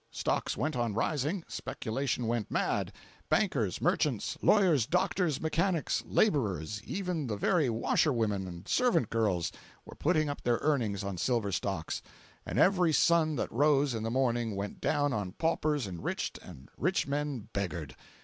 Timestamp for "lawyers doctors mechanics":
4.41-6.01